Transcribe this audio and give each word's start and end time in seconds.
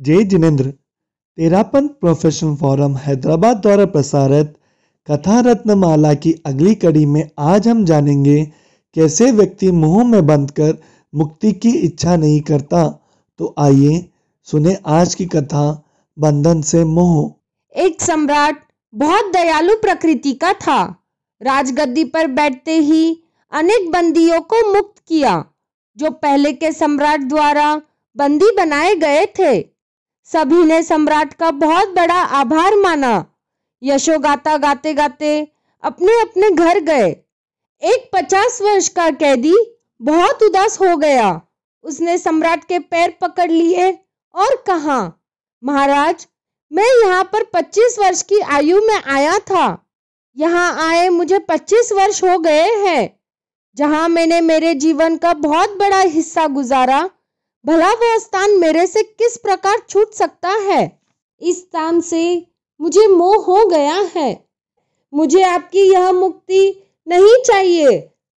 जय 0.00 0.22
Jinendra, 0.24 0.70
Terapanth 1.38 1.86
professional 2.00 2.54
forum 2.56 2.96
Hyderabad 2.96 3.56
द्वारा 3.56 3.84
प्रसारित 3.86 4.52
कथा 5.08 5.38
रत्नमाला 5.40 6.12
की 6.14 6.32
अगली 6.46 6.74
कड़ी 6.74 7.04
में 7.06 7.30
आज 7.38 7.68
हम 7.68 7.84
जानेंगे 7.84 8.44
कैसे 8.96 9.30
व्यक्ति 9.32 9.70
मोह 9.70 10.04
में 10.04 10.26
बंद 10.26 10.50
कर 10.50 10.76
मुक्ति 11.14 11.52
की 11.52 11.70
इच्छा 11.78 12.16
नहीं 12.16 12.40
करता। 12.40 12.84
तो 13.40 13.54
आइए 13.58 13.98
सुने 14.48 14.76
आज 14.86 15.14
की 15.14 15.26
कथा, 15.26 15.64
बंधन 16.18 16.60
से 16.62 16.84
मोह। 16.84 17.80
एक 17.80 18.02
सम्राट 18.02 18.62
बहुत 18.94 19.32
दयालु 19.32 19.74
प्रकृति 19.76 20.32
का 20.34 20.52
था। 20.52 20.82
राजगद्दी 21.40 22.04
पर 22.04 22.26
बैठते 22.26 22.76
ही 22.80 23.02
अनेक 23.52 23.90
बंदियों 23.90 24.40
को 24.42 24.62
मुक्त 24.74 25.02
किया, 25.08 25.44
जो 25.96 26.10
पहले 26.10 26.52
के 26.52 26.72
सम्राट 26.72 27.20
द्वारा 27.20 27.74
बंदी 28.16 28.50
बनाए 28.56 28.94
गए 28.96 29.26
थे। 29.38 29.77
सभी 30.30 30.64
ने 30.64 30.82
सम्राट 30.82 31.32
का 31.32 31.50
बहुत 31.50 31.88
बड़ा 31.88 32.20
आभार 32.38 32.74
माना। 32.76 33.12
यशो 33.82 34.18
गाता 34.18 34.56
गाते 34.56 34.92
गाते 34.94 35.30
अपने 35.82 36.20
अपने 36.20 36.50
घर 36.50 36.80
गए। 36.80 37.08
एक 37.82 38.08
पचास 38.12 38.60
वर्ष 38.62 38.88
का 38.88 39.08
कैदी 39.12 39.54
बहुत 40.00 40.42
उदास 40.42 40.80
हो 40.80 40.96
गया। 40.96 41.30
उसने 41.84 42.18
सम्राट 42.18 42.64
के 42.64 42.78
पैर 42.78 43.16
पकड़ 43.20 43.50
लिए 43.50 43.90
और 44.34 44.56
कहा, 44.66 45.00
महाराज, 45.62 46.26
मैं 46.70 46.88
यहाँ 47.02 47.24
पर 47.24 47.44
25 47.54 47.98
वर्ष 47.98 48.22
की 48.22 48.40
आयु 48.40 48.80
में 48.80 49.02
आया 49.06 49.38
था। 49.40 49.66
यहाँ 50.36 50.88
आए 50.88 51.08
मुझे 51.08 51.38
25 51.48 51.92
वर्ष 51.92 52.22
हो 52.24 52.38
गए 52.38 52.66
हैं, 52.78 53.10
जहाँ 53.76 54.08
मैंने 54.08 54.40
मेरे 54.40 54.74
जीवन 54.76 55.16
का 55.16 55.32
बहुत 55.36 55.76
बड़ा 55.78 56.00
हिस्सा 56.00 56.46
गुजारा। 56.48 57.08
भला 57.64 57.90
वह 57.92 58.16
स्थान 58.18 58.58
मेरे 58.58 58.86
से 58.86 59.02
किस 59.02 59.36
प्रकार 59.36 59.78
छूट 59.88 60.12
सकता 60.12 60.48
है? 60.48 61.00
इस 61.40 61.58
स्थान 61.58 62.00
से 62.00 62.46
मुझे 62.80 63.06
मोह 63.06 63.44
हो 63.44 63.64
गया 63.66 63.96
है। 64.14 64.30
मुझे 65.12 65.42
आपकी 65.42 65.82
यह 65.82 66.10
मुक्ति 66.12 66.60
नहीं 67.06 67.34
चाहिए। 67.44 67.88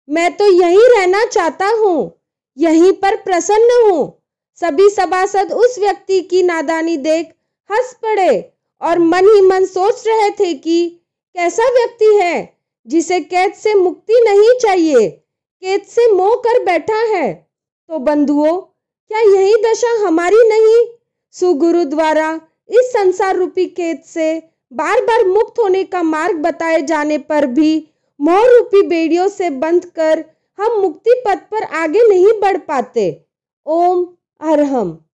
मैं 0.09 0.31
तो 0.37 0.51
यहीं 0.53 0.89
रहना 0.89 1.25
चाहता 1.25 1.69
हूँ, 1.69 2.11
यहीं 2.57 2.93
पर 2.93 3.17
प्रसन्न 3.17 3.81
हूँ। 3.83 4.15
सभी 4.59 4.89
सभासद 4.91 5.53
उस 5.55 5.79
व्यक्ति 5.79 6.21
की 6.21 6.43
नादानी 6.43 6.97
देख 6.97 7.27
हंस 7.71 7.93
पड़े 8.03 8.53
और 8.81 8.99
मन 8.99 9.27
ही 9.27 9.41
मन 9.41 9.65
सोच 9.67 10.07
रहे 10.07 10.31
थे 10.31 10.53
कि 10.55 10.89
कैसा 11.35 11.69
व्यक्ति 11.73 12.15
है, 12.17 12.59
जिसे 12.87 13.21
कैद 13.21 13.53
से 13.55 13.75
मुक्ति 13.75 14.23
नहीं 14.25 14.59
चाहिए, 14.61 15.09
कैद 15.09 15.83
से 15.83 16.11
मोह 16.13 16.35
कर 16.47 16.65
बैठा 16.65 16.99
है। 17.09 17.33
तो 17.33 17.99
बंधुओं 18.01 18.61
क्या 19.11 19.21
यही 19.21 19.55
दशा 19.55 20.07
हमारी 20.07 20.49
नहीं? 20.49 20.87
सुगुरु 21.33 21.85
द्वारा 21.85 22.41
इस 22.69 22.93
संसार 22.93 23.37
रूपी 23.37 23.67
केत 23.67 24.05
से 24.05 24.43
बार 24.73 25.01
बार 25.01 25.27
मुक्त 25.27 25.59
होने 25.59 25.85
का 25.85 26.03
मार्ग 26.03 26.37
बताए 26.37 26.83
जाने 26.83 27.19
पर 27.19 27.47
भी 27.47 27.89
मोह 28.21 28.45
रूपी 28.47 28.83
बेड़ियों 28.83 29.29
से 29.29 29.51
बंध 29.51 29.85
कर 29.85 30.25
हम 30.59 30.81
मुक्ति 30.81 31.23
पथ 31.27 31.39
पर 31.51 31.63
आगे 31.63 32.09
नहीं 32.09 32.41
बढ़ 32.41 32.57
पाते। 32.57 33.25
ओम 33.67 34.05
अरहम। 34.41 35.05